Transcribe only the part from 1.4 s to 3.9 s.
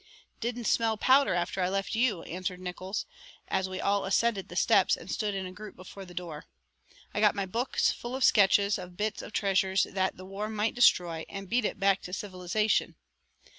I left you," answered Nickols, as we